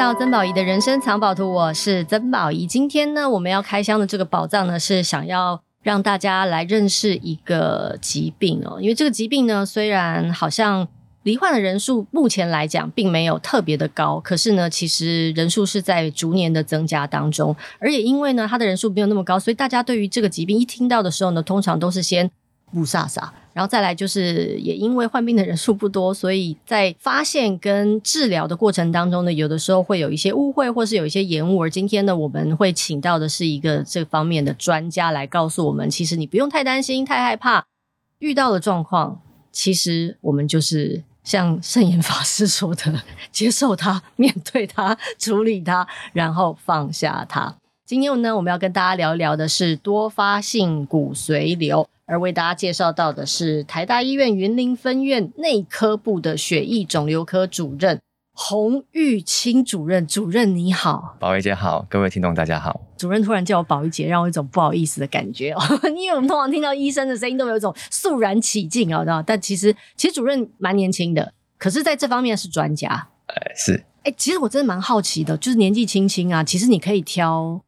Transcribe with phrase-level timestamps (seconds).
[0.00, 2.66] 到曾宝仪的人生藏宝图，我是曾宝仪。
[2.66, 8.80] 今天呢，我们要开箱的这个宝藏呢，是想要让大家来认识一个疾病哦。
[8.80, 10.88] 因为这个疾病呢，虽然好像
[11.24, 17.54] 罹患的人数目前来讲并没有特别的高，可是呢，其实人数是在逐年的增加当中。
[17.78, 22.30] 而也因为呢，它的人数没有那么高，所以大家对于这个疾病一听到的时候呢，通常都是先
[22.72, 23.28] 雾煞煞。
[23.52, 31.62] 然后再来就是，也因为患病的人数不多，所以在发现跟治疗的过程当中呢，有的时候会有一些误会，或是有一些延误。
[31.62, 37.64] 而今天呢，我们会请到的是一个这方面的专家来告诉我们，其实你不用太担心、太害怕，
[38.20, 39.20] 遇到的状况，
[39.50, 47.56] 其实我们就是像圣严法师说的，接受它、面对它、处理它，然后放下它。
[47.84, 51.88] 今天呢，我们要跟大家聊一聊的是多发性骨髓瘤。
[52.10, 58.00] 而为大家介绍到的是台大医院云林分院内科部的血液肿瘤科主任
[58.32, 60.04] 洪玉清主任。
[60.04, 62.80] 主任你好，宝仪姐好，各位听众大家好。
[62.96, 65.60] 主任突然叫我宝仪姐，让我一种不好意思的感觉哦，
[65.94, 69.22] 因为我们通常听到医生的声音都有一种肃然起敬啊？
[69.24, 73.06] 但其实其实主任蛮年轻的，可是在这方面是专家。
[73.26, 73.84] 呃，是。
[74.02, 77.60] 哎，其实我真的蛮好奇的，就是年纪轻轻啊，其实你可以挑。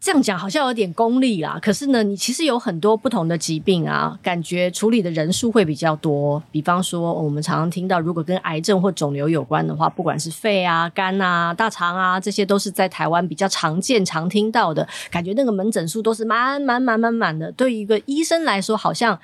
[0.00, 6.40] 这样讲好像有点功利啦，可是呢，你其实有很多不同的疾病啊，感觉处理的人数会比较多。
[6.52, 14.86] 比方说，我们常常听到，如果跟癌症或肿瘤有关的话，不管是肺啊、肝啊、大肠啊，这些都是在台湾比较常见、常听到的。
[15.10, 17.50] 感觉那个门诊数都是满满满满满的。
[17.50, 19.18] 对于一个医生来说，好像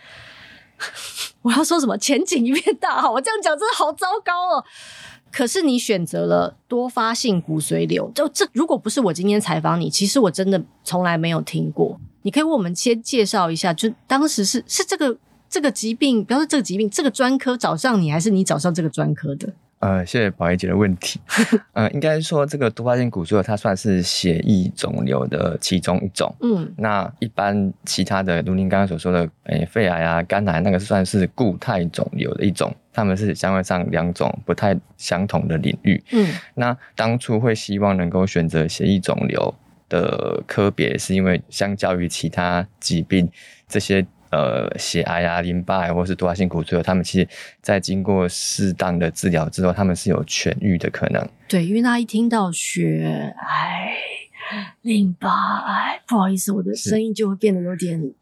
[1.43, 4.65] 我要说什么前景一片大好，我这样讲真的好糟糕哦。
[5.37, 11.99] 可是你选择了多发性骨髓瘤，就这如果不是我今天采访你，其实我真的从来没有听过。
[12.23, 15.19] 你可以为我们先介绍一下，就当时是是这个
[15.51, 19.53] 这个疾病，比方说这个疾病，这个专科找上你，还是你找上这个专科的？
[19.85, 21.21] 呃，谢谢宝仪姐的问题。
[21.75, 26.35] 呃，应该说这个多发性骨髓瘤它算是血液肿瘤的其中一种。
[26.41, 36.03] 嗯，那一般其他的，如您刚刚所说的，诶、欸，肺癌啊、肝癌，那个算是固态肿瘤的一种，他们是相对上两种不太相同的领域。
[36.13, 39.55] 嗯，那当初会希望能够选择血液肿瘤
[39.91, 43.29] 的科别，是因为相较于其他疾病，
[43.69, 44.07] 这些。
[44.35, 47.29] 呃，血癌啊、淋巴癌或是多发性骨髓瘤，他们其实
[47.63, 51.25] 在经过适当的治疗之后，他们是有痊愈的可能。
[51.47, 53.93] 对，因为他一听到血癌、
[54.83, 55.31] 淋巴
[55.67, 58.13] 癌，不好意思，我的声音就会变得有点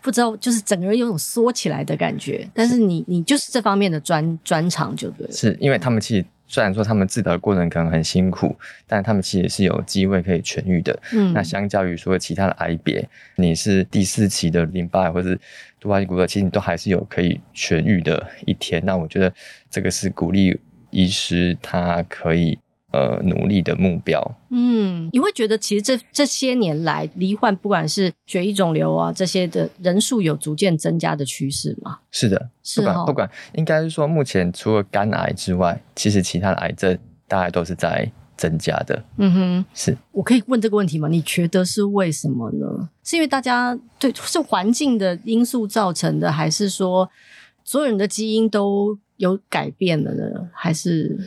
[0.00, 2.48] 不知道，就是整个人有种缩起来的感觉。
[2.54, 5.32] 但是你，你就是这方面的专专长，就对了。
[5.32, 6.24] 是因为他们其实。
[6.46, 10.98] 虽然说他们治疗的过程可能很辛苦，但他们其实也是有机会可以痊愈的。
[11.12, 15.38] 嗯，那相较于说其他的癌别，你是第四期的淋巴癌或是
[15.78, 18.82] 多发性骨骼，其实你都还是有可以痊愈的一天。
[18.84, 19.32] 那我觉得
[19.70, 20.58] 这个是鼓励
[20.90, 22.58] 医师他可以。
[22.92, 24.22] 呃，努力的目标。
[24.50, 31.98] 嗯，你会觉得其实这这些年来罹患不管是血液肿瘤啊这些的人数有逐渐增加的趋势吗？
[32.10, 33.04] 是的，是的、哦。
[33.04, 39.04] 不管应该是说，目前除了肝癌之外，其实其他的癌症大概都是在增加的。
[39.18, 39.94] 嗯哼，是。
[40.12, 41.08] 我可以问这个问题吗？
[41.08, 42.88] 你觉得是为什么呢？
[43.02, 47.10] 是因为大家对是环境的因素造成的，还是说
[47.64, 50.48] 所有人的基因都有改变了呢？
[50.54, 51.18] 还是？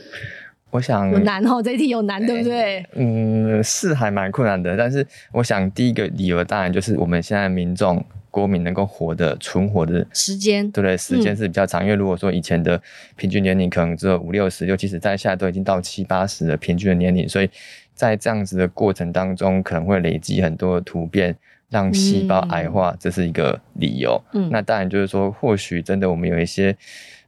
[0.70, 2.86] 我想有难哦，这一题有难，对不对？
[2.94, 4.76] 嗯，是还蛮困难的。
[4.76, 10.96] 但是我想，第一个理由当然就是我们现在民众国民能够活的存活的时间，对不对？
[10.96, 11.82] 时间是比较长。
[11.82, 12.80] 嗯、因为如果说以前的
[13.16, 17.50] 平均年龄可能只有五六十，尤其是在现在都已经到七八十的平均的年龄，所以
[17.92, 21.34] 在这样子的过程当中，可能会累积很多的突变，
[21.68, 24.22] 让细胞癌化，这是一个理由。
[24.34, 26.76] 嗯，那当然就是说，或许真的我们有一些。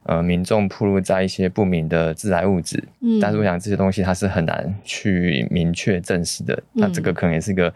[0.05, 7.73] 呃，民众暴露在一些不明的致癌物质，嗯，但是我想这些东西它是很难去明确证实的，嗯，那这个可能也是个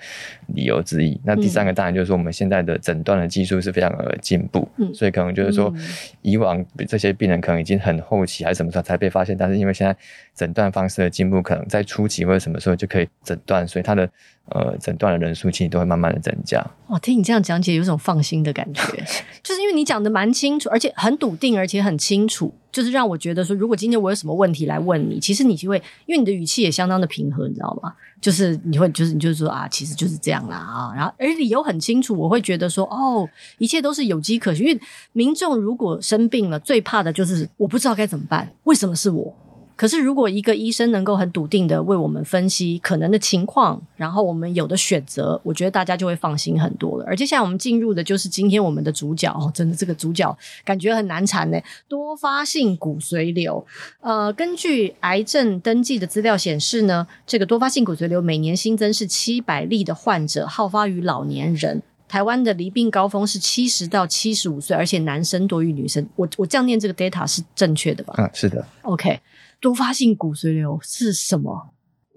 [0.48, 1.12] 理由之一。
[1.12, 5.74] 嗯，那第三个当然就是说，我们现在的诊断的技术是非常的进步，嗯，所以可能就是说，
[6.22, 9.96] 以往这些病人可能已经很后期还是什么时候才被发现，但是因为现在
[10.36, 14.10] 诊断方式的进步，可能在初期或者什么时候就可以诊断，所以它的。
[14.50, 16.66] 呃，诊断的人数其实都会慢慢的增加。
[16.88, 18.82] 哇，听你这样讲解，有种放心的感觉，
[19.44, 27.94] 就是因为你讲的蛮清楚，而且很笃定，而且很清楚，就是让我觉得说，如果今天我有什么问题来问你，其实你就会，因为你的语气也相当的平和，你知道吗？
[28.20, 34.68] 就是你会，就是你就是说啊，其实就是这样啦啊，然后而理由很清楚，我会觉得说，哦，一切都是有迹可循。
[34.68, 39.36] 因为民众如果生病了，最怕的就是我不知道该怎么办，为什么是我？
[39.78, 47.06] 可是如果一个医生能够很笃定的为我们分析可能的情况，然后我们有的选择，我觉得大家就会放心很多了。
[47.08, 53.66] 而接下来我们进入的就是今天我们的主角哦，真的这个主角感觉很难缠呢，多发性骨髓瘤。
[54.02, 61.84] 呃，根据癌症登记的资料显示呢，这个多发性骨髓瘤每年新增是七百例的患者，好发于老年人。
[62.08, 66.08] 台湾的离病高峰是七十到七十五岁，而且男生多于女生。
[66.16, 68.14] 我我这样念这个 data 是正确的吧？
[68.18, 68.66] 嗯，是的。
[68.84, 69.20] OK，
[69.60, 71.70] 多发性骨髓瘤是什么？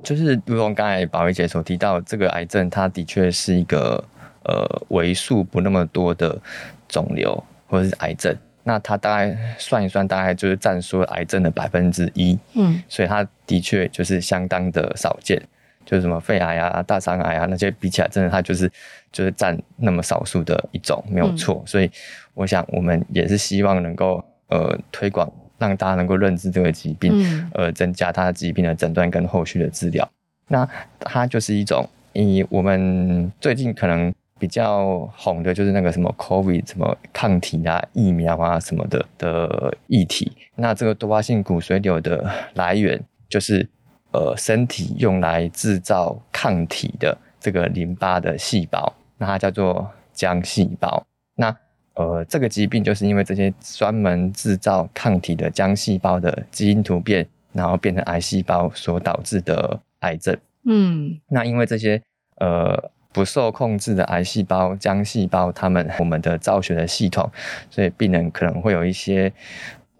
[0.02, 4.02] 就是如同刚才宝仪姐所提到，这个癌症它的确是一个
[4.44, 6.40] 呃为数不那么多的
[6.88, 8.34] 肿瘤或者是癌症。
[8.62, 12.38] 那它大概算一算，大概就是占所有癌症的百分之一。
[12.54, 15.42] 嗯，所以它的确就是相当的少见。
[15.90, 18.70] 就是什么肺癌啊、大肠癌啊那些比起来，真的它就是
[19.10, 21.60] 就是占那么少数的一种，没有错。
[21.64, 21.90] 嗯、所以
[22.32, 25.28] 我想，我们也是希望能够呃推广，
[25.58, 30.08] 让大家能够认知这个疾病，嗯、呃，增加它的疾病的诊断跟后续的治疗。
[30.46, 30.68] 那
[31.00, 40.30] 它就是一种，以我们最近可能比较红的，就是那个什么 COVID 什么抗体啊、疫苗啊什么的的议题。
[40.54, 43.68] 那这个多发性骨髓瘤的来源就是。
[44.12, 51.06] 呃，身体用来制造抗体的这个淋巴的细胞，那它叫做浆细胞。
[51.36, 51.56] 那
[51.94, 60.36] 呃，这个疾病就是因为这些专门制造抗体的浆细胞的基因突变，然后变成癌细胞所导致的癌症。
[60.64, 62.02] 嗯，那因为这些
[62.38, 67.30] 呃不受控制的癌细胞、浆细胞，它们我们的造血的系统，
[67.70, 69.32] 所以病人可能会有一些。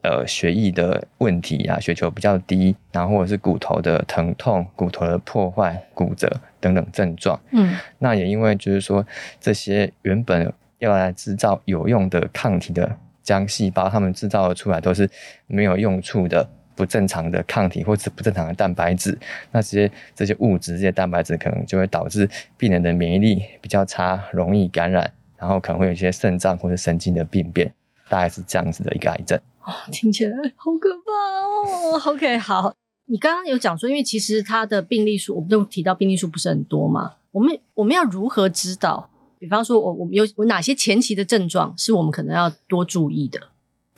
[0.03, 7.39] 呃，血液的问题啊，血球比较低，然后或者是骨头的疼痛、骨头的破坏、骨折等等症状。
[7.51, 9.07] 嗯，那也因为就是说，
[9.39, 15.07] 这些原本要来制造有用的抗体的浆细胞，它们制造的出来都是
[15.47, 19.19] 没有用处的不正常的抗体或者是不正常的蛋白质。
[19.51, 22.27] 那这些这些物质、这些蛋白质可能就会导致
[22.57, 27.71] 病人的免疫力比较差，容易感染，然后可能会有一些肾脏或者神经的病变，
[28.09, 29.39] 大概是这样子的一个癌症。
[29.65, 32.01] 哦，听起来好可怕哦。
[32.13, 32.75] OK，好，
[33.07, 37.13] 你刚刚有讲说，因为其实他的病例数，我们都提到病例数不是很多嘛。
[37.31, 39.11] 我们我们要如何知道？
[39.39, 43.39] 比方说，我我们有有哪些前期的症状是我们可能要多注意的？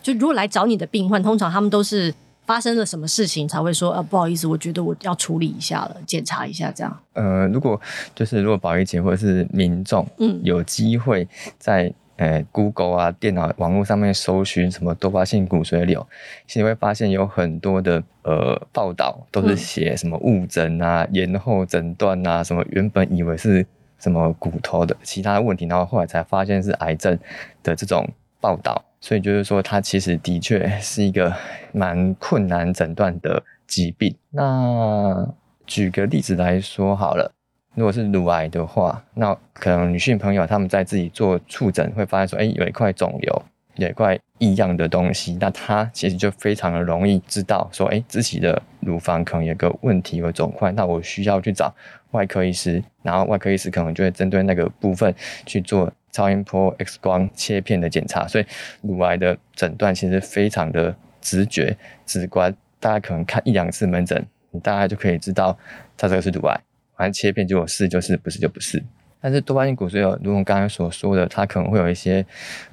[0.03, 2.13] 就如果来找你的病患，通常他们都是
[2.45, 7.01] 发生了什么事情才会说，啊，不好意思，我觉得我要处理一下了，检查一下这样。
[7.15, 7.81] 呃，如果
[8.15, 11.29] 就是如果保育姐或者是民众，嗯，有机会
[11.59, 11.95] 在。
[12.17, 16.07] 呃，Google 啊，电脑网络上面搜寻什么多发性骨髓瘤，
[16.47, 23.67] 其实会发现有很多的呃报道都是写什么误诊啊、延后诊断啊，什么原本以为是
[23.99, 27.19] 什么骨头的其他问题，然后后来才发现是癌症
[27.63, 28.09] 的这种
[28.41, 28.85] 报道。
[29.01, 31.35] 所以就是说，它其实的确 是一个
[31.73, 34.15] 蛮困难诊断的疾病。
[34.31, 35.29] 那
[35.67, 37.33] 举个例子来说好了。
[37.75, 43.43] 如果是乳癌的话，那可能女性朋友她们在自己做触诊会发现说，哎，有一块肿瘤，
[43.77, 51.75] 有一块异样的东西，那她其实就非常的容易知道说，哎，自己的乳房可能有个问题，有肿块，那我需要去找
[52.11, 55.15] 外科医师，然后外科医师可能就会针对那个部分
[55.47, 58.45] 去做超音波、X 光切片的检查，所以
[58.83, 61.75] 乳癌的诊断其实非常的直觉、
[62.05, 65.57] 直观，大家可能看一两次门诊，你大概就可以知道
[65.97, 66.61] 它这个是乳癌。
[67.03, 68.81] 反正切片就有是就是，不是就不是。
[69.21, 72.25] 但是多巴胺骨髓有，如同刚才所说的，它可能会有一些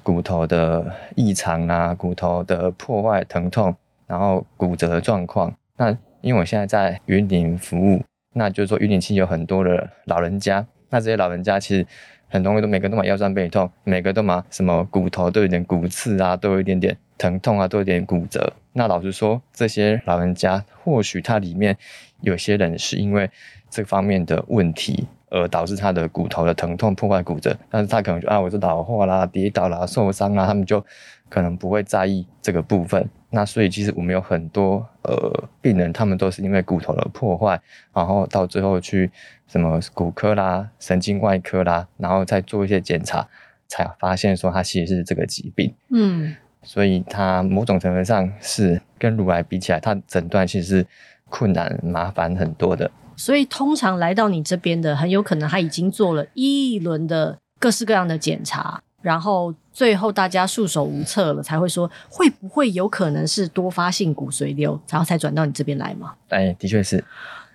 [0.04, 3.74] 骨头的异常啊，骨头的破坏、疼痛，
[4.06, 5.52] 然后骨折的状况。
[5.78, 11.84] 那因为我现在在云顶服务，那就是说云顶区有很多的老人家，那这些老人家其实
[12.30, 18.52] 很多都每个都嘛腰酸背痛，每个都嘛什么骨头都有点骨刺啊，都有一点点疼痛啊，都有点骨折。
[18.72, 21.76] 那老实说，这些老人家或许他里面
[22.20, 23.28] 有些人是因为
[23.68, 30.84] 这方面的问题，而导致他的骨头的疼痛破坏骨折，但是他可能就啊，我是老化啦、跌倒啦、受伤啦，他们就
[31.28, 33.08] 可能不会在意这个部分。
[33.30, 37.60] 那所以其实我们有很多呃病人，他们都是因为骨头的破坏，
[37.94, 39.08] 然后到最后去
[39.46, 43.28] 什么骨科啦、神经外科啦，然后再做一些检查，
[43.68, 45.72] 才发现说他其实是这个疾病。
[45.90, 46.34] 嗯，
[46.64, 50.86] 所以他某种程度上是跟乳癌比起来，他诊断其实是
[51.28, 52.90] 困难麻烦很多的。
[53.20, 66.14] 所以，通常来到你这边的，很有可能他已经做了一轮的各式各样的检查，然后最后大家束手无策了，才会说会不会有可能是多发性骨髓瘤，然后才转到你这边来吗？
[66.30, 67.04] 哎，的确是。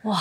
[0.03, 0.15] 哇，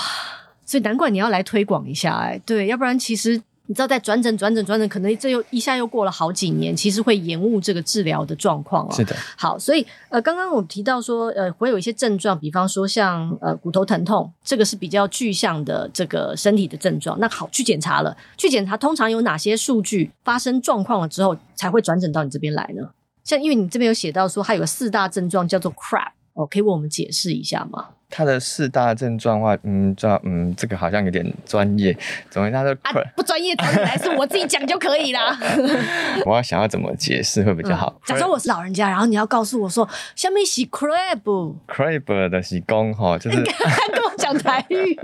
[0.64, 8.92] 所以难怪你要来推广一下哎，对，要不然其实你知道在转诊转诊转诊，可能这又一下又过了好几年，其实会延误这个治疗的状况哦。
[8.94, 17.18] 是的，好，所以呃，刚刚我提到说，呃，会有一些症状，比方说像呃骨头疼痛，这个是比较具象的这个身体的症状。
[17.18, 22.90] 那好，去检查了，去检查通常有哪些数据发生状况了之后，才会转诊到你这边来呢？
[23.24, 27.88] 像因为你这边有写到说，它有个四大症状叫做 CRAP，哦，可以为我们解释一下吗？
[28.16, 31.92] 它的四大症状的话，嗯，这嗯，这个好像有点专业。
[32.30, 35.36] 总之，它的、啊、不专业，找你来是，我自己讲就可以啦。
[36.24, 37.92] 我要想要怎么解释会比较好？
[37.92, 43.42] 嗯、假设我是老人家，然后你要告诉我说，下面是 crab，crab 的是公哈，就是
[44.24, 44.98] 讲台语。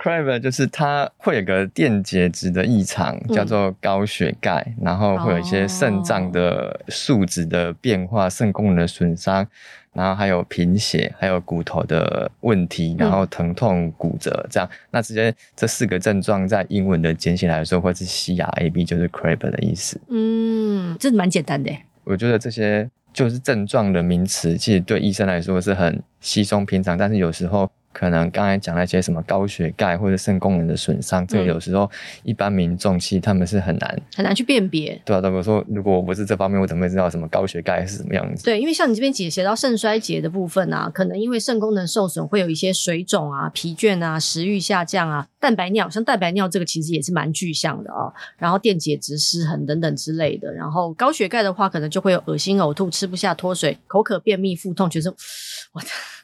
[0.00, 9.44] crab 就是它会有个电解质的异常，叫做高血钙，嗯、然后会有一些肾脏的数值的变化，肾功能的损伤。
[9.92, 14.68] 然后还有贫血，还有骨头的问题，然后疼痛、骨折这样。
[14.70, 19.98] 嗯、那直接这四个症状在英文的简写来说，或是 CRAB 就是 CRAB 的意思。
[20.10, 21.72] 嗯，这蛮简单的。
[22.04, 27.68] 我觉得这些就是症状的名词，其实对医生来说是很稀松平常，但是有时候。
[27.96, 31.90] 可能刚才讲那些什么高血钙或者肾功能的损伤，这个有时候
[32.24, 35.00] 一般民众其实他们是很难很难去辨别。
[35.02, 38.44] 对啊，如果说如果我不是这方面，我怎么会知道什么高血钙是什么样子？
[38.44, 48.12] 对，因为像你这边解写到肾衰竭的部分啊，可能因为肾功能受损，会有一些水肿啊、疲倦啊、食欲下降啊、蛋白尿，像蛋白尿这个其实也是蛮具象的啊。
[48.36, 50.52] 然后电解质失衡等等之类的。
[50.52, 55.08] 然后高血钙的话，可能就会有恶心、呕吐、吃不下、脱水、口渴、便秘、腹痛，就是
[55.72, 56.15] 我的这。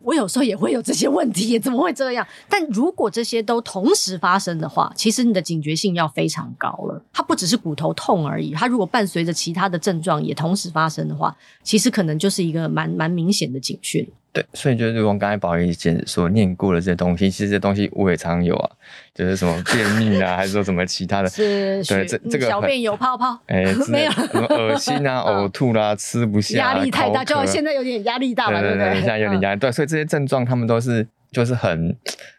[0.00, 2.26] 我有时候也会有这些问题，怎么会这样？
[2.48, 7.02] 但如果这些都同时发生的话，其实你的警觉性要非常高了。
[7.12, 14.08] 它不只是骨头痛而已，它如果伴随着其他的症状也同时发生的话，其实可能就是一个蛮蛮明显的警讯。
[14.38, 18.70] 对，所以就是我刚才宝仪姐所念过的这些东西，其实这些东西我也常有啊，
[19.14, 21.28] 就是什么便秘啊，还是说什么其他的？
[21.30, 28.94] 是，对，这这个小便有泡泡，哎， 没有，什么恶心啊、 呕吐啦、吃不下、压力太大，就现在有点压力大嘛，对不对？
[28.94, 31.96] 现在有点压力，对，所以这些症状他们都是就是很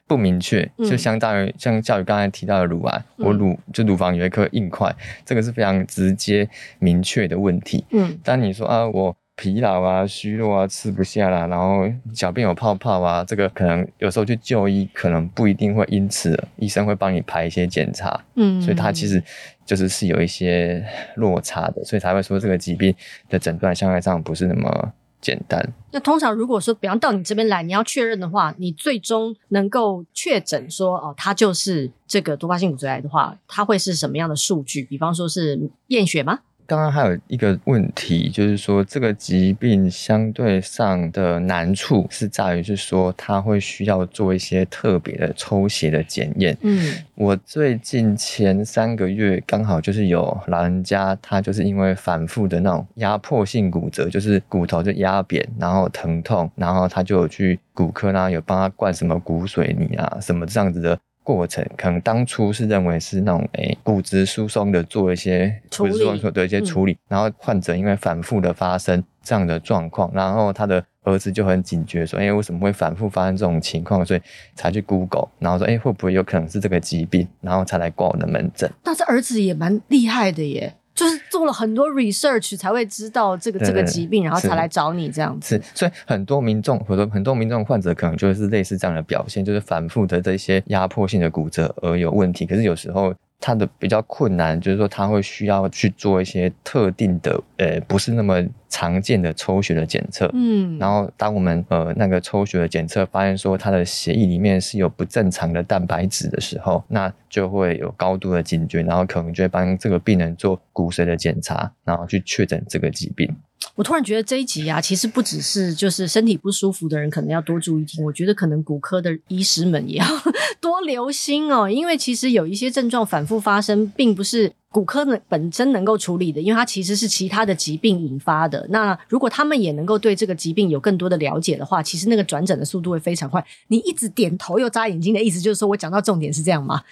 [0.08, 6.48] 不明确，就相当于像教育刚才提到的乳癌，我乳就乳房有一颗硬块，这个是非常直接
[6.80, 7.84] 明确的问题。
[7.92, 9.16] 嗯，但你说啊，我。
[9.40, 19.24] 疲劳啊，虚弱啊，吃不下啦，然后小便有泡泡啊，这个可能有时候去就医，可能不一定会因此医生会帮你排一些检查，嗯，所以它其实
[19.66, 22.94] 就是是有一些落差的，所以才会说这个疾病
[23.30, 24.92] 的诊断相对上不是那么
[25.22, 25.66] 简单。
[25.94, 34.84] 那通常如果说，比方到你这边来，你要确认的话，你最终能够确诊说哦，它就是这个多发性骨髓癌的话，它会是什么样的数据？
[34.84, 36.40] 比方说是验血吗？
[36.70, 46.56] 刚刚还有一个问题，就是说这个疾病相对上的难处是在于，是说它会需要做一些特别的抽血的检验。
[46.62, 61.00] 嗯，我最近前三个月刚好就是有老人家，他就是因为反复的那种压迫性骨折，就是骨头就压扁，然后疼痛，然后他就有去骨科呢，有帮他灌什么骨水泥啊，什么这样子的。
[61.36, 74.04] 过程可能当初是认为是那种诶、欸、骨质疏松的做一些处理，的一些处理，嗯、然后患者因为反复的发生这样的状况，然后他的儿子就很警觉说，哎、欸，为什么会反复发生这种情况？
[74.04, 74.22] 所以
[74.56, 77.28] 才去 Google，然后说，哎、欸，会不会有可能是这个疾病？
[77.42, 78.68] 然后才来挂我的门诊。
[78.84, 80.74] 但是儿子也蛮厉害的耶。
[81.00, 85.56] 就是做了很多 research 才会知道这个这个疾病，然后才来找你这样子。
[85.56, 92.46] 是，所以很多民众很多很多民众患者可能就是类似这样的表现，就是反复的这些压迫性的骨折而有问题。
[92.46, 93.14] 可是有时候。
[93.42, 100.30] 他的比较困难，就是说他会需要去做一些特定的，呃，不是那么常见的抽血的检测。
[100.34, 113.36] 嗯，然后当我们呃那个抽血的检测发现说他的血液里面是有不正常的蛋白质的时候，那就会有高度的警觉，然后可能就会帮这个病人做骨髓的检查，然后去确诊这个疾病。
[113.76, 120.06] 我突然觉得这一集啊，其实不只是就是身体不舒服的人可能要多注意听，我觉得可能骨科的医师们也要
[120.62, 128.66] 多留心哦，因为其实有一些症状反复发生，并不是骨科呢本身能够处理的，因为它其实是其他的疾病引发的。
[128.70, 133.44] 那如果他们也能够对这个疾病有更多的了解的话，其实那个转诊的速度会非常快。
[133.68, 136.84] 你一直点头又眨眼睛的意思，就是说我讲到重点是这样吗？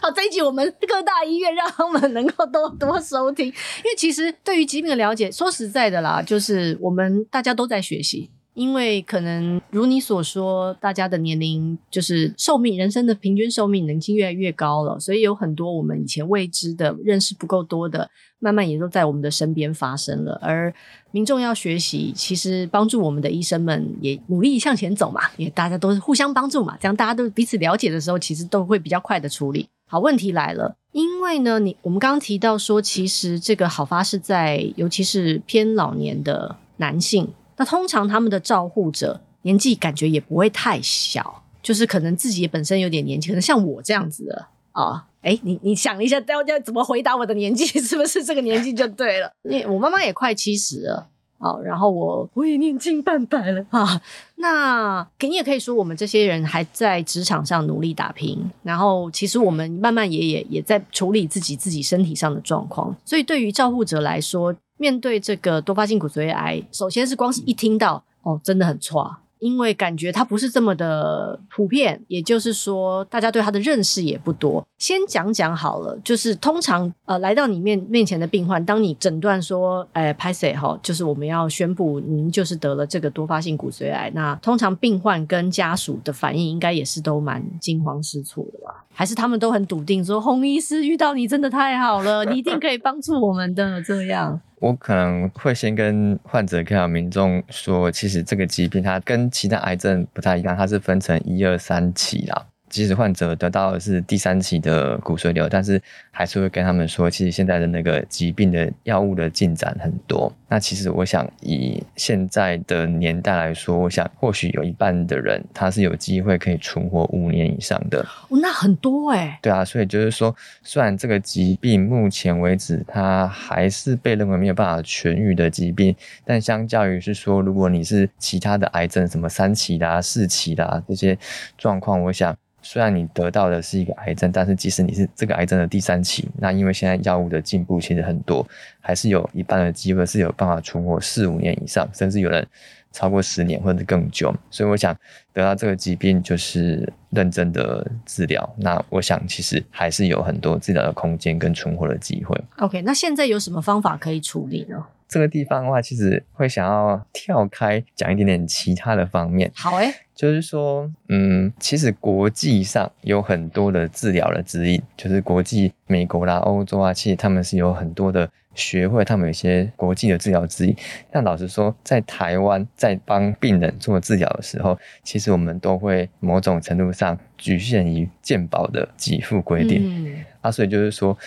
[0.00, 8.30] 好，这一集我们各大医院让他们能够多多收听，因为其实对于疾病的了解，说实在的啦，就是我们大家都在学习。
[8.54, 20.38] 因为可能如你所说，大家的年龄就是寿命，人生的平均寿命年纪越来越高了，所以有很多我们以前未知的、认识不够多的，慢慢也都在我们的身边发生了。
[20.42, 20.72] 而
[21.12, 29.66] 民众要学习，其实帮助我们的医生们也努力向前走嘛，也大家都是互相帮助嘛，这样大家都彼此了解的时候，其实都会比较快的处理。
[29.86, 37.28] 好，问题来了，因为呢，你我们刚刚提到说，其实这个好发是在尤其是偏老年的男性。
[37.62, 45.06] 那通常他们的照护者年纪感觉也不会太小，就是可能自己本身有点年纪，可能像我这样子的啊。
[45.20, 47.64] 哎、哦，你你想一下，要要怎么回答我的年纪？
[47.78, 49.32] 是不是这个年纪就对了？
[49.48, 51.06] 因为我妈妈也快七十了。
[51.38, 54.02] 好，然后我我也年近半百了啊。
[54.36, 58.44] 那你也可以说，我们这些人还在职场上努力打拼。
[58.64, 62.96] 然后，其实我们慢慢也也也在处理自己自己身体上的状况。
[63.04, 69.16] 所以，对于照护者来说，面对这个多发性骨髓癌，首先是光是一听到哦，真的很挫。
[69.38, 74.64] 因为感觉它不是这么的普遍，也就是说，大家对它的认识也不多。
[74.78, 88.84] 先讲讲好了，就是通常呃来到你面面前的病患，当你诊断说，哎，拍谢哈，就是我们要宣布您就是得了这个多发性骨髓癌，那通常病患跟家属的反应应该也是都蛮惊慌失措的吧？
[88.94, 94.40] 还是他们都很笃定说，洪医师遇到你真的太好了，你一定可以帮助我们的这样。
[94.62, 102.46] 我可能会先跟患者、跟民众说，其实这个疾病它跟其他癌症不太一样，它是分成一二三期啦。
[102.72, 110.32] 即使患者得到的是第三期的骨髓瘤，但是还是会跟他们说，其实现在的那个疾病的药物的进展很多。
[110.48, 118.00] 那其实我想，以现在的年代来说，我想或许有一半的人他是有机会可以存活五年以上的。
[118.30, 119.38] 哦，那很多哎。
[119.42, 131.18] 对啊，所以就是说，虽然这个疾病目前为止它还是被认为没有办法痊愈的疾病，但相较于是说，如果你是其他的癌症，什么三期的啊、四期的啊这些
[131.58, 132.34] 状况，我想。
[132.62, 138.46] 虽然你得到的是一个癌症，但是即使你是这个癌症的第三期，那因为现在药物的进步其实很多，
[138.80, 142.46] 还是有一半的机会是有办法存活四五年以上，甚至有人
[142.92, 144.34] 超过十年或者更久。
[144.50, 144.96] 所以我想
[145.32, 148.54] 得到这个疾病就是认真的治疗。
[148.58, 152.40] 那我想其实还是有很多治疗的空间跟存活的机会。
[152.58, 154.84] OK，那现在有什么方法可以处理呢？
[155.08, 159.50] 这个地方的话，其实会想要跳开讲一点点其他的方面。
[159.54, 170.76] 好诶，就是说，嗯，其实国际上有很多的治疗的指引，就是国际美国啦、欧洲啊，其实他们是有很多的学会，他们有一些国际的治疗指引。
[171.10, 179.82] 但老实说，在台湾在帮病人做治疗的时候，其实我们都会某种程度上局限于健保的给付规定。
[179.82, 181.18] 嗯，啊，所以就是说，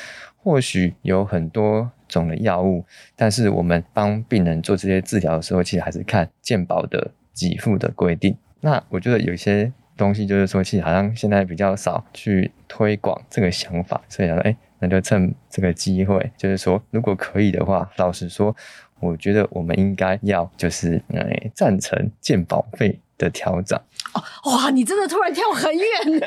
[0.42, 1.92] 或许有很多。
[2.08, 8.38] 种的药物，但是我们帮病人做这些治疗的时候，其实还是看健保的给付的规定。
[8.66, 18.56] 那我觉得有些东西就是说，其实好像现在比较少去推广这个想法，所以想说，哎，那就趁这个机会，就是说，如果可以的话，老实说，
[19.00, 23.80] 我觉得我们应该要就是，哎，赞成健保费的调整。
[24.14, 24.72] 哦，哇！
[24.72, 26.26] 你真的突然跳很远呢，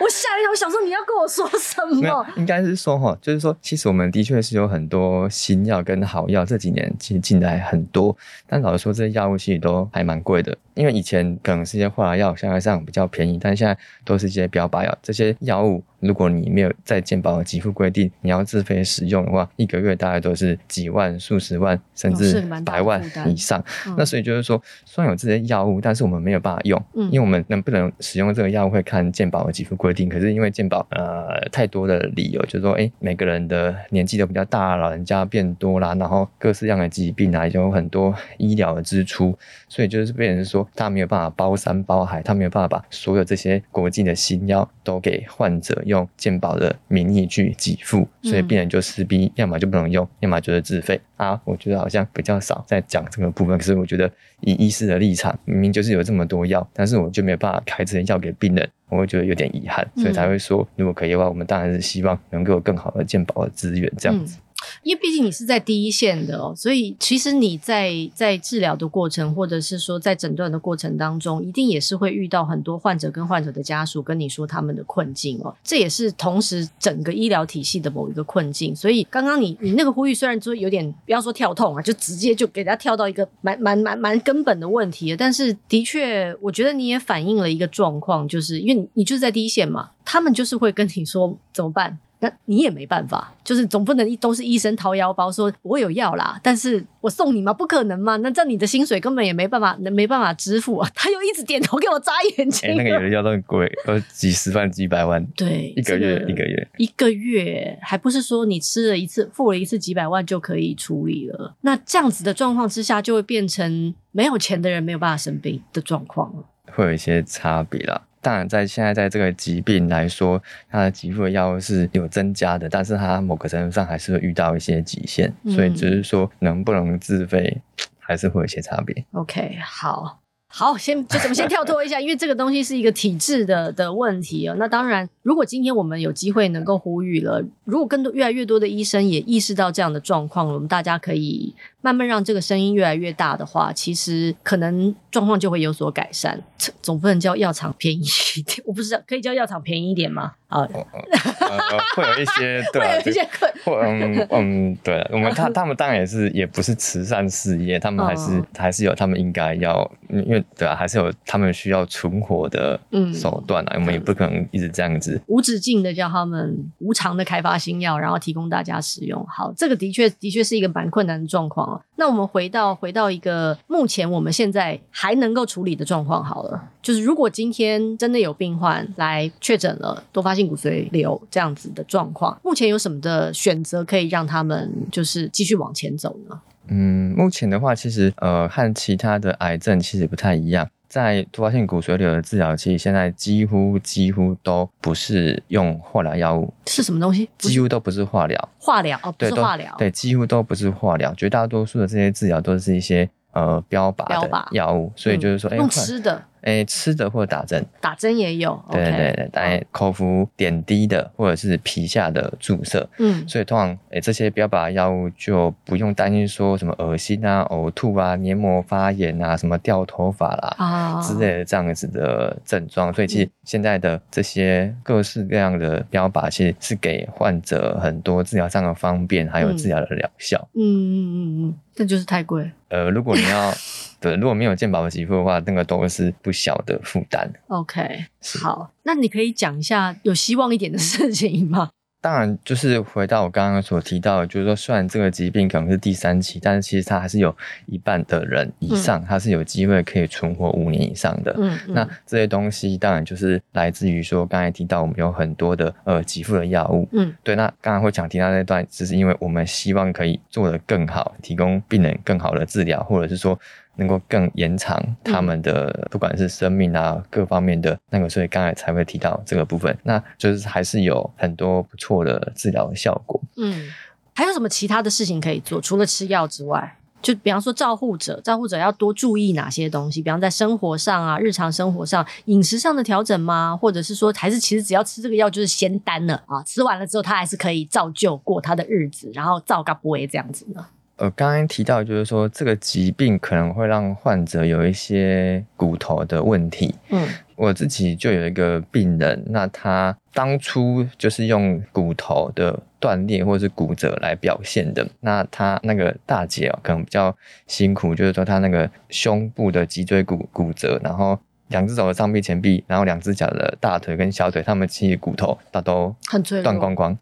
[0.00, 2.26] 我吓一跳，我想说你要跟我说什么？
[2.36, 10.56] 应该是说哈，就是说，其实我们的确是有很多新药跟好药，这几年其实进来很多，但老实说，这些药物其实都还蛮贵的。
[10.78, 14.98] 因为以前可能是一些化疗药，相对上比较便宜，但现在都是一些标靶药。
[15.02, 23.62] 这些药物，如果你没有在健保的给付规定，你要自费使用的话，一个月大概都是几万、数十万，甚至百万以上。
[23.88, 30.08] 嗯、那所以就是说，虽然有这些药物，但是我们没有办法用，嗯、因为我们能不能使用这个药物会看健保的给付规定。
[30.08, 39.36] 可是因为健保呃太多的理由，就是说，哎，每个人的年纪都比较大，老人家变多啦，然后各式各样的疾病啊，也有很多医疗的支出，
[39.68, 40.67] 所以就是被人说。
[40.74, 51.40] 他没有办法包山包海，他没有办法把所有这些国际的新药都给患者用健保的名义去给付，所以病人就势必要么就不能用，要么就是自费啊。
[51.44, 64.38] 我觉得好像比较少在讲这个部分，可是我觉得以医师的立场，明明就是有这么多药，但是我就没有办法开这些药给病人，我会觉得有点遗憾，所以才会说，如果可以的话，我们当然是希望能够有更好的健保的资源这样子。
[64.82, 75.54] 因为毕竟你是在第一线的哦，所以其实你在在治疗的过程，或者是说在诊断的过程当中，一定也是会遇到很多患者跟患者的家属跟你说他们的困境哦。
[75.62, 78.74] 这也是同时整个医疗体系的某一个困境。
[78.74, 91.98] 所以刚刚你你那个呼吁虽然说有点不要说跳痛啊，就直接就给他跳到一个蛮蛮蛮蛮根本的问题，但是的确，我觉得你也反映了一个状况，就是因为你就是在第一线嘛，他们就是会跟你说怎么办。
[92.20, 97.52] 那你也没办法，就是总不能都是医生掏腰包说我有药啦，但是我送你吗？
[97.52, 98.16] 不可能嘛？
[98.16, 100.90] 那这样你的薪水根本也没办法，没办法支付啊！
[100.94, 102.70] 他又一直点头给我眨眼睛。
[102.70, 105.24] 哎、欸，那个有的药都很贵，都几十万、几百万。
[105.36, 111.54] 对，一个月、这个、一个月一个月，还不是说你吃了一次、付了一次几百万就可以处理了？
[111.60, 116.44] 那这样子的状况之下，就会变成没有钱的人没有办法生病的状况了。
[116.72, 118.02] 会有一些差别啦。
[118.20, 127.60] 当然，在现在在这个疾病来说，它的给付的药物是有增加的，但是它某个程度上还是会遇到一些极限，嗯、所以只是说能不能自费，
[127.98, 129.04] 还是会有一些差别。
[129.12, 130.20] OK，好。
[130.50, 134.56] 好，先就怎么先跳脱一下，因为这个东西是一个体制的的问题啊。
[134.58, 146.40] 那当然，如果今天我们有机会能够呼吁了，如果更多越来越多的医生也意识到这样的状况，我们大家可以慢慢让这个声音越来越大的话，其实可能状况就会有所改善。
[146.82, 148.04] 总不能叫药厂便宜
[148.36, 150.32] 一点， 我不知道可以叫药厂便宜一点吗？
[150.48, 162.80] 啊、哦呃，会有一些，对、啊， 会有一些困，嗯嗯，对，我们他他们当然也是，也不是慈善事业，他们还是、哦、还是有他们应该要，因为对啊，还是有他们需要存活的
[163.14, 169.24] 手段啊，嗯、我们也不可能一直这样子无止境的叫他们无偿的开发新药，然后提供大家使用。
[169.28, 171.80] 好，这个的确的确是一个蛮困难的状况哦。
[171.96, 186.40] 那我们回到回到一个目前我们现在还能够处理的状况好了，就是如果今天真的有病患来确诊了多发性骨髓瘤这样子的状况，目前有什么的选择可以让他们就是继续往前走呢？
[186.70, 197.28] 嗯，目前的话，其实呃和其他的癌症其实不太一样，在突发性骨髓瘤的治疗期，现在几乎几乎都不是用化疗药物，是什么东西？
[197.36, 205.52] 几乎都不是化疗，化疗哦，不是化疗，对，几乎都不是化疗，绝大多数的这些治疗都是一些呃标靶的药物，所以就是说，嗯。
[205.52, 206.24] 欸、用吃的。
[206.64, 230.48] 吃的或者打针，打针也有，对对对，打、okay, 口服点滴的或者是皮下的注射，嗯，所以通常诶、欸、这些标靶药物就不用担心说什么恶心啊、呕吐啊、黏膜发炎啊、什么掉头发啦啊之类的这样子的症状，所以其实现在的这些各式各样的标靶，其实是给患者很多治疗上的方便，还有治疗的疗效。
[230.54, 232.50] 嗯嗯嗯嗯，这就是太贵。
[232.68, 233.52] 呃，如果你要。
[234.00, 237.30] 对，如果没有健保的给付的话，那个都是不小的负担。
[237.48, 238.04] OK，
[238.40, 241.70] 好，那你可以讲一下有希望一点的事情吗？
[242.00, 251.34] 当然，就是回到我刚刚所提到的，就是说，虽然这个疾病可能是第三期，但是其实它还是有一半的人以上，它是有机会可以存活五年以上的。
[251.36, 256.88] 嗯，那这些东西当然就是来自于说，刚才提到我们有很多的呃给付的药物。
[256.92, 257.34] 嗯，对。
[257.34, 263.36] 那刚刚会讲提到那段，只是因为我们希望可以做得更好，提供病人更好的治疗，或者是说。
[263.78, 273.20] 能够更延长他们的不管是生命啊各方面的那个，所以刚才才会提到这个部分，那就是还是有很多不错的治疗效果。
[273.36, 273.68] 嗯，
[274.14, 275.60] 还有什么其他的事情可以做？
[275.60, 280.02] 除了吃药之外，就比方说照护者，照护者要多注意哪些东西？
[280.02, 283.56] 比方在生活上啊，日常生活上饮食上的调整吗？
[283.56, 286.42] 或者是说，还是其实只要吃这个药就是仙丹了啊？
[286.42, 290.66] 吃完了之后，他还是可以照旧过他的日子，然后照个不为这样子呢？
[290.98, 296.74] 呃，刚刚提到就是说，这个疾病可能会让患者有一些骨头的问题。
[296.90, 304.84] 嗯，我自己就有一个病人，那他当初就是用骨头的断裂或者是骨折来表现的。
[305.00, 316.98] 那他那个大姐哦，可能比较辛苦，就是说他那个胸部的脊椎骨骨折，然后两只手的上臂、前臂，然后两只脚的大腿跟小腿，他们其实骨头大都很断光光。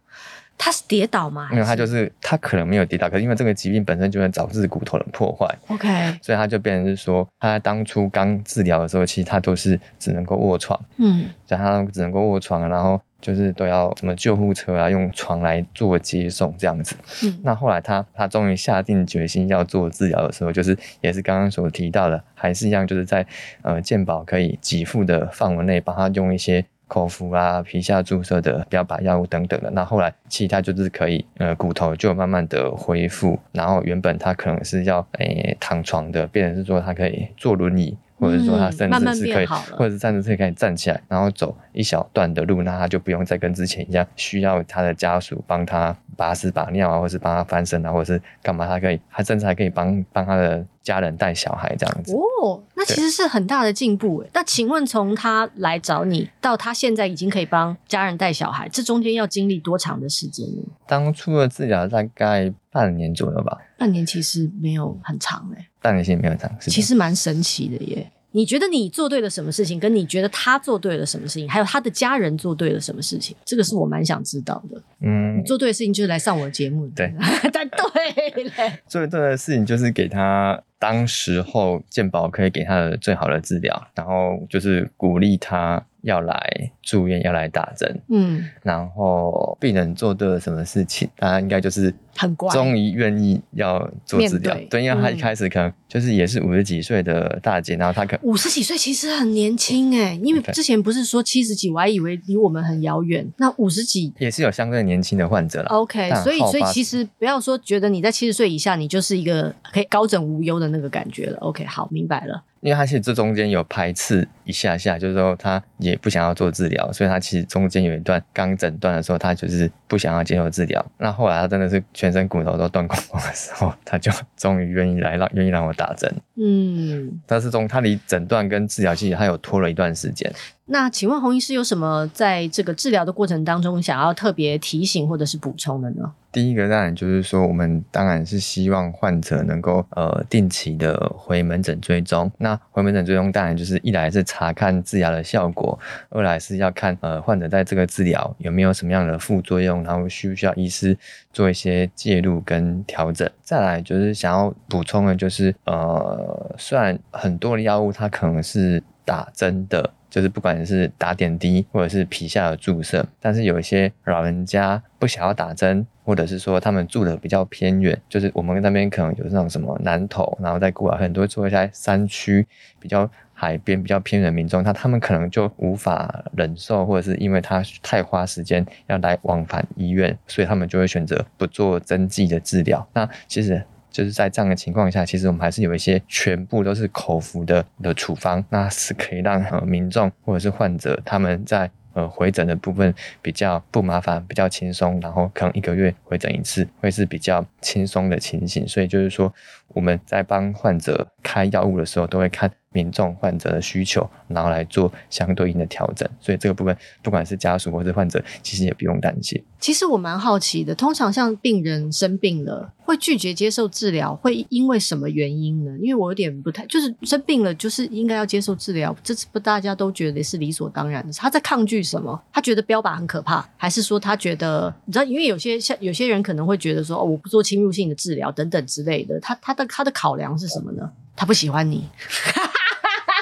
[0.59, 1.49] 他是跌倒吗？
[1.53, 5.47] 没有，他就是他可能没有跌倒，可是因为这个疾病本身就会导致骨头的破坏。
[5.69, 5.89] OK，
[6.23, 10.79] 所以他就变成是说，他在当初刚治疗的时候，其实他都是只能够卧床。
[10.97, 16.97] 嗯，所以他只能够卧床，然后就是都要什么救护车啊，用床来做接送这样子。
[17.25, 23.27] 嗯，那后来他他终于下定决心要做治疗的时候，就是也是刚刚所提到的，还是一样，就是在
[23.63, 26.65] 呃健保可以给付的范围内，帮他用一些。
[26.89, 37.97] 口服啊，皮下注射的标靶药物等等的，那后来其他就是可以，呃，骨头就慢慢的恢复，然后原本他可能是要诶、躺床的，变成是说他可以坐轮椅。
[38.19, 48.67] 或者说他甚至是可以，或者是甚至是可以站起来，然后走一小段的路，那他就不用再跟之前一样，需要他的家属帮他拔屎拔尿啊，或是帮他翻身啊，或者是干嘛？
[48.67, 52.15] 他可以，他甚至还可以帮帮他的家人带小孩这样子。
[52.15, 54.31] 哦，那其实是很大的进步诶。
[54.33, 60.63] 那请问从他来找你到他现在已经可以帮家人带小孩，这中间要经历多长的时间呢？
[60.87, 63.59] 当初的治疗大概半年左右吧。
[63.79, 65.67] 半年其实没有很长诶。
[65.87, 68.11] 半年其实没有长，其实蛮神奇的耶。
[68.33, 74.83] 你觉得你做对了什么事情，跟你觉得他做对了什么事情，还有他的家人做对了什么事情，这个是我蛮想知道的。
[75.01, 76.87] 嗯，你做对的事情就是来上我的节目。
[76.89, 77.11] 对，
[77.53, 85.83] 但 对嘞，做对的事情就是给他当时候健保可以给他的最好的治疗，然后就是鼓励他。
[86.07, 94.55] 要来住院，要来打针，嗯，然后病人做对了什么事情，大家应该就是很乖，终于愿意要做治疗。
[94.55, 103.27] 对，对，因为他一开始可能就是也是五十几岁的大姐，然后他可五十几岁其实很年轻哎，因为之前不是说七十几，我还以为离我们很遥远。
[103.39, 105.69] 那五十几也是有相对年轻的患者了。
[105.71, 111.39] OK，所以所以其实不要说觉得你在七十岁以下，你就是一个可以高枕无忧的那个感觉了。
[111.39, 112.45] OK，好，明白了。
[112.67, 120.85] 因为他其实这中间有排斥一下下，就是说他也不想要做治疗，所以他其实中间有一段刚诊断的时候，他就是不想要接受治疗。
[120.99, 126.13] 那后来他真的是全身骨头都断光光的时候， 他就终于愿意来让愿意让我打针。
[126.35, 130.29] 嗯，但是从他离诊断跟治疗其实，他有拖了一段时间。
[130.69, 136.13] 那请问洪医师有什么在这个治疗的过程当中想要特别提醒或者是补充的呢？
[136.33, 142.31] 第一个当然就是说，我们当然是希望患者能够呃定期的回门诊追踪。
[142.39, 145.79] 那回门诊追踪当然就是一来是查看治疗的效果，
[146.11, 150.99] 二来是要看呃患者在这个治疗有没有什么样的副作用，然后需不需要医师
[151.33, 153.31] 做一些介入跟调整。
[153.41, 159.91] 再来就是想要补充的就是呃，虽然很多的药物它可能是打针的。
[160.17, 172.47] 就是不管是打点滴或者是皮下的注射，但是有一些老人家不想要打针，或者是说他们住的比较偏远，就是我们那边可能有那种什么南投，然后在过来很多住在山区、
[172.81, 182.89] 比较海边、比较偏远的民众，他他们可能就无法忍受，或者是因为他太花时间要来往返医院，所以他们就会选择不做针剂的治疗。
[182.95, 183.63] 那其实。
[183.97, 198.69] 就是在这样的情况下，其实我们还是有一些全部都是口服的的处方，那是可以让呃民众或者是患者他们在呃回诊的部分比较不麻烦，比较轻松，然后可能一个月回诊一次会是比较轻松的情形。
[198.69, 199.33] 所以就是说
[199.69, 206.09] 我们在帮患者开药物的时候，都会看民众患者的需求，然后来做相对应的调整。
[206.21, 209.43] 所以这个部分不管是家属或是患者，其实也不用担心。
[209.59, 215.73] 其实我蛮好奇的，通常像病人生病了，会拒绝接受治疗，会因为什么原因呢？
[215.81, 221.13] 因为我有点不太，就是生病了，就是应该要接受治疗，这是不大家都觉得是理所当然的。
[221.15, 222.23] 他在抗拒什么？
[222.33, 225.05] 他觉得标靶很可怕，还是说他觉得你知道？
[225.05, 229.19] 因为有些像有些人可能会觉得说，哦，我不做侵入性的治疗等等之类的。
[229.21, 230.89] 他他的他的考量是什么呢？
[231.17, 231.89] 他不喜欢你。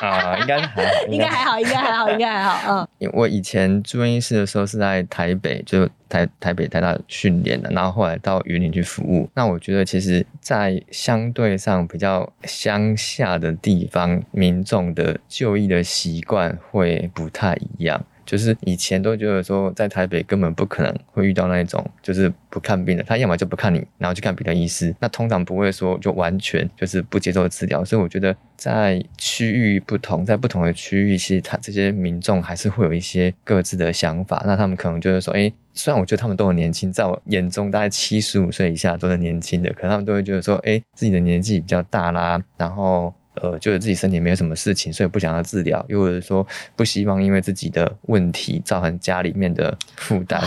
[0.02, 2.80] 啊， 应该还好，应该还好，应该还好，应该还好。
[2.80, 9.30] 嗯，因为我以前住院医师的时候是在台北，就台台北台大训练的，然后后来到云林去服务。
[9.34, 18.04] 那我觉得，其实，在相对上比较乡下的地方，民众的就医的习惯会不太一样。
[18.24, 24.94] 就是以前都觉得说，在台北根本不可能会遇到那种就是不看病的，他要么就不看你，然后去看别的医师。
[25.00, 27.84] 那通常不会说就完全就是不接受治疗。
[27.84, 34.42] 所以我觉得在区域不同，在不同的区域，其实他这些民众还是会有一些各自的想法。
[34.46, 43.14] 那他们可能就是说，哎，虽然我觉得他们都很年轻，在我眼中大概七十五岁以下都是年轻的，可他们都会觉得说，哎，自己的年纪比较大啦，然后。
[43.34, 50.40] 呃，觉得自己身体没有什么事情，所以不想要治疗，又或者说不希望因为自己的问题造成家里面的负担。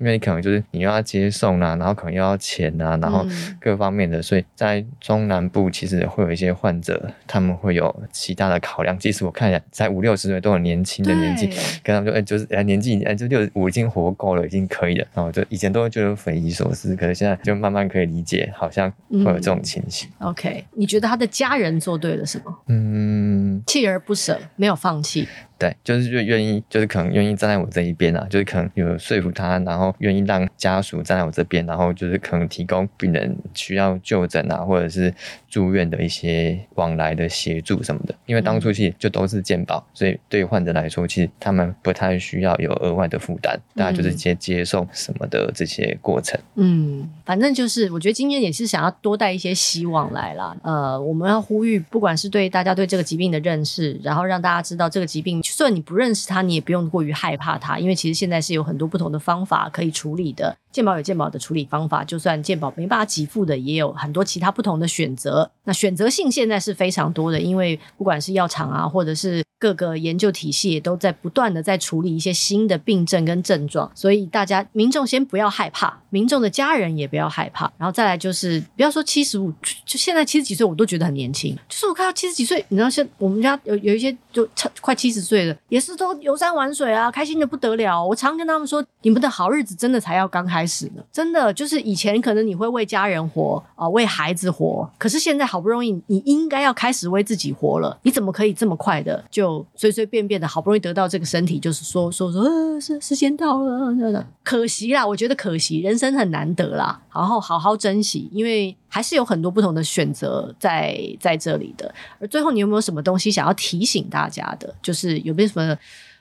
[0.00, 3.24] 因为可能就是你又要接送啊，然后可能又要钱啊，然后
[3.60, 8.98] 各方面的，嗯、所以在中南部其实会有一些患者，他们会有其他的考量。
[8.98, 11.46] 即使我看一下，才五六十岁都很年轻的年纪，
[11.82, 15.06] 跟他们说，哎、欸，就是哎年纪哎就六十五已经活够了，已经可以了。
[15.12, 20.08] 然后就以前都会觉得匪夷所思，可是现在就慢慢可以理解，好像会有这种情形。
[20.18, 22.58] 嗯、OK，你觉得他的家人做对了什么？
[22.68, 25.28] 嗯，锲而不舍，没有放弃。
[25.60, 35.12] 对，就是就愿意，就是可能愿意站在我这一边啊，就是可能有说服他，然后愿意让家属站在我这边，然后就是可能提供病人需要就诊啊，或者是
[35.50, 38.14] 住院的一些往来的协助什么的。
[38.24, 46.40] 因为当初其实就都是健保，所以对患者来说，其实他们不太需要有额外的负担，大家就是直接接送什么的这些过程。
[46.54, 50.56] 嗯，反正就是我觉得今天也是想要多带一些希望来啦。
[50.62, 55.42] 呃，我们要呼吁，不管是对大家对这个疾病的认识，然后让大家知道这个疾病。
[55.42, 60.56] 就算你不认识它，你也不用过于害怕它，因为其实现在是有很多不同的方法可以处理的。
[60.72, 65.50] 健保有健保的处理方法，就算健保没办法给付的，也有很多其他不同的选择。
[65.64, 79.52] 那选择性现在是非常多的，因为不管是药厂啊，或者是各个研究体系也都在不断的在处理一些新的病症跟症状，所以大家民众先不要害怕，民众的家人也不要害怕，然后再来就是不要说七十五，
[79.84, 84.48] 就现在七十几岁我都觉得很年轻，就是我看到七十几岁，你知道现我们家有有一些就
[84.80, 88.02] 快七十岁了，也是都游山玩水啊，开心的不得了。
[88.02, 99.49] 我常跟他们说，你们的好日子真的才要刚开始呢，真的就是以前可能你会为家人活啊、为孩子活，可是现在好不容易你应该要开始为自己活了，你怎么可以这么快的就？
[99.74, 111.94] 随随便便的，好不容易得到这个身体，就是说说说，呃，时时间到了，可惜啦，我觉得可惜，人生很难得啦，然后好好珍惜，因为还是有很多不同的选择在在这里的。
[112.18, 114.74] 而最后，你有没有什么东西想要提醒大家的？
[114.82, 115.76] 就是有没有什么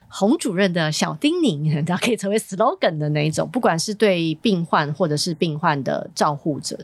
[0.08, 6.78] 洪主任的小叮咛，大家可以成为 slogan 的那一种，不管是对病患或者是病患的照护者。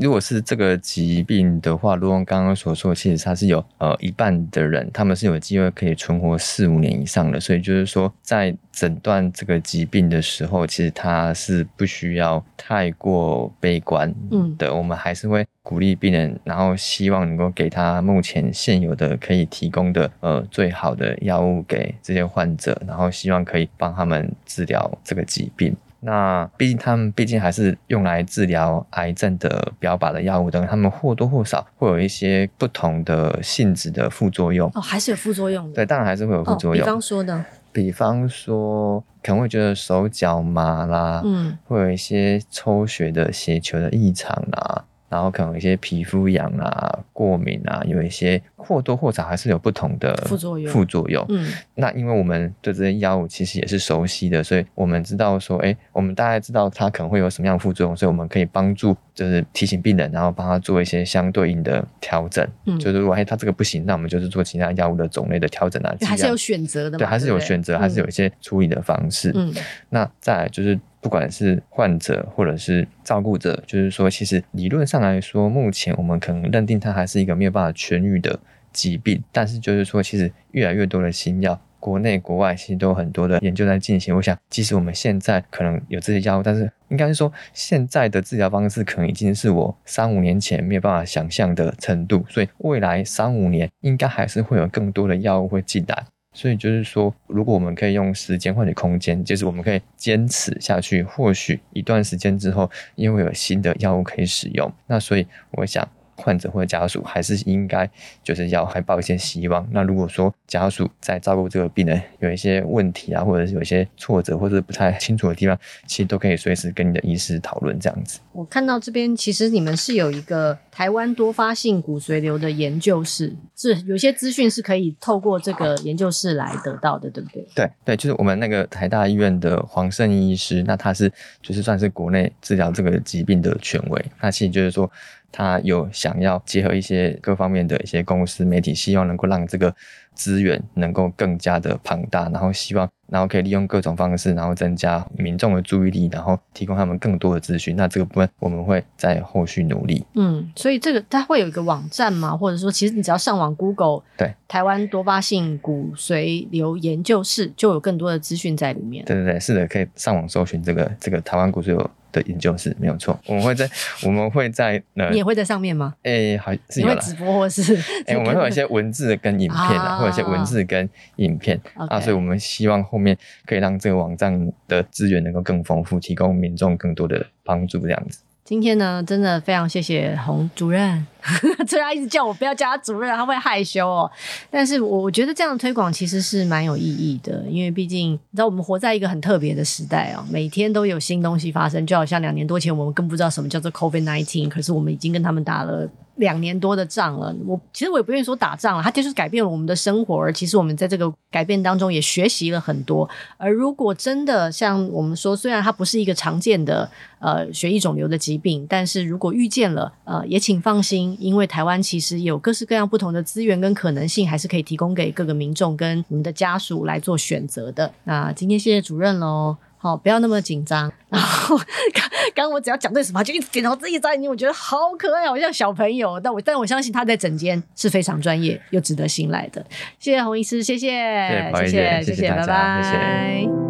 [0.00, 7.38] 如果是这个疾病的话，如同刚刚所说，其实它是有呃一半的人，他们是有机会可以存活四五年以上的。
[7.38, 14.08] 所以就是说，在诊断这个疾病的时候，其实它是不需要太过悲观
[14.56, 14.68] 的。
[14.68, 25.76] 嗯，我们还是会鼓励病人，然后希望能够给他目前现有的可以提供的呃最好的药物给这些患者，然后希望可以帮他们治疗这个疾病。
[26.00, 34.70] 那毕竟他们毕竟还是用来治疗癌症的标靶的药物等，他们或多或少会有一些不同的性质的副作用。
[34.74, 35.74] 哦，还是有副作用的。
[35.74, 36.82] 对，当然还是会有副作用。
[36.82, 37.44] 哦，比方说呢？
[37.72, 44.84] 比方说可能会觉得手脚麻啦，嗯，会有一些抽血的血球的异常啦。
[45.10, 50.72] 然后可能有一些皮肤痒啊、过敏啊，有一些或多或少还是有不同的副作用。
[50.72, 62.46] 副作用，嗯，那因为我们对这些药物其实也是熟悉的，所以我们知道说，哎，我们大概知道它可能会有什么样的副作用，所以我们可以帮助，就是提醒病人，然后帮他做一些相对应的调整。
[62.66, 65.92] 嗯，就是如果哎他这个不行，那我们就是做其他药物的种类的调整啊。
[66.02, 69.32] 还是有选择的嘛，对，还是有选择，还是有一些处理的方式。
[69.34, 69.52] 嗯，
[69.88, 70.78] 那再来就是。
[71.00, 78.38] 不管是患者或者是照顾者，就是说，其实理论上来说，目前我们可能认定它还是一个没有办法痊愈的
[78.72, 79.22] 疾病。
[79.32, 84.14] 但是，就是说，其实越来越多的新药，国内国外其实都有很多的研究在进行。
[84.14, 92.24] 我想，即使我们现在可能有这些药物，但是应该是说，现在的治疗方式可能已经是我三五年前没有办法想象的程度。
[92.28, 96.04] 所以，未来三五年应该还是会有更多的药物会进来。
[96.32, 105.88] 所以就是说，如果我们可以用时间换取空间，就是我们可以坚持下去，或许一段时间之后，因为有新的药物可以使用，那所以我想。
[106.20, 107.88] 患者或者家属还是应该
[108.22, 109.66] 就是要还抱一些希望。
[109.72, 118.20] 那如果说家属在照顾这个病人有一些问题啊，或者是有一些挫折或者不太清楚的地方，其实都可以随时跟你的医师讨论这样子。
[118.32, 127.46] 我看到这边其实你们是有一个台湾多发性骨髓瘤的研究室，是有些资讯是可以透过这个研究室来得到的，对不对？
[127.54, 131.10] 对对，就是我们那个台大医院的黄胜益医师，那他是
[131.42, 134.04] 就是算是国内治疗这个疾病的权威。
[134.20, 134.90] 那其实就是说。
[135.32, 139.74] 他有想要结合一些各方面的一些公司媒体，希望能够让这个
[140.14, 147.76] 资源能够更加的庞大，然后希望，然后可以利用各种方式，然后增加民众的注意力，然后提供他们更多的资讯。
[147.76, 150.04] 那这个部分我们会在后续努力。
[150.14, 152.36] 嗯，所以这个它会有一个网站吗？
[152.36, 159.04] 或者说，其实你只要上网 Google，对，台湾多发性骨髓瘤研究室，就有更多的资讯在里面。
[159.04, 163.68] 对对对，是的，可以上网搜寻这个这个台湾骨髓瘤的研究室没有错，我们会在
[164.02, 165.94] 我们会在呃，你也会在上面吗？
[166.02, 167.74] 哎、欸，好，是你会直播或是？
[168.06, 178.20] 哎、欸，我们会有一些文字跟影片的，会有一些文字跟影片啊，啊，所以我们希望后面可以让这个网站的资源能够更丰富，提供民众更多的帮助，这样子。
[178.50, 181.06] 今天呢，真的非常谢谢洪主任。
[181.68, 184.10] 虽然一直叫我不要叫他主任，他会害羞哦。
[184.50, 195.88] 但是我我觉得这样的推广其实是蛮有意义的，因为毕竟你知道我们活在一个很特别的时代哦，每天都有新东西发生，就好像两年多前我们更不知道什么叫做 COVID nineteen，可是我们已经跟他们打了。
[196.20, 203.08] 两年多的仗了，我其实我也不愿意说打仗了，它就是改变了我们的生活，而其实我们在这个改变当中也学习了很多。
[203.36, 217.90] 而如果真的像我们说，虽然它不是一个常见的呃血液肿瘤的疾病，但是如果遇见了，呃，也请放心，因为台湾其实有各式各样不同的资源跟可能性，还是可以提供给各个民众跟我们的家属来做选择的。
[218.04, 219.56] 那今天谢谢主任喽。
[219.82, 220.92] 好，不要那么紧张。
[221.08, 226.20] 然后刚刚我只要讲对什么，就一直点头自己眨眼睛，我觉得好可爱，好像小朋友。
[226.20, 229.64] 但我但我相信他在整间是非常专业又值得信赖的。
[229.98, 232.82] 谢谢洪医师，谢谢，谢谢，谢谢，谢谢，拜拜。
[232.82, 233.69] 谢谢